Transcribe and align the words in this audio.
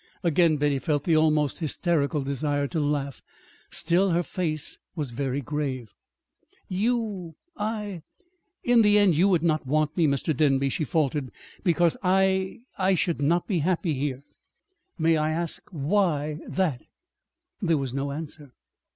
Again 0.23 0.57
Betty 0.57 0.79
felt 0.79 1.03
the 1.03 1.15
almost 1.15 1.59
hysterical 1.59 2.23
desire 2.23 2.67
to 2.69 2.79
laugh. 2.79 3.21
Still 3.69 4.09
her 4.09 4.23
face 4.23 4.79
was 4.95 5.11
very 5.11 5.41
grave. 5.41 5.93
"You 6.67 7.35
I 7.55 8.01
In 8.63 8.81
the 8.81 8.97
end 8.97 9.13
you 9.13 9.27
would 9.27 9.43
not 9.43 9.67
want 9.67 9.95
me, 9.95 10.07
Mr. 10.07 10.35
Denby," 10.35 10.69
she 10.69 10.85
faltered, 10.85 11.29
"because 11.63 11.97
I 12.01 12.61
I 12.79 12.95
should 12.95 13.21
not 13.21 13.45
be 13.45 13.59
happy 13.59 13.93
here." 13.93 14.23
"May 14.97 15.17
I 15.17 15.33
ask 15.33 15.61
why 15.69 16.39
that?" 16.47 16.81
There 17.61 17.77
was 17.77 17.93
no 17.93 18.09
answer. 18.11 18.53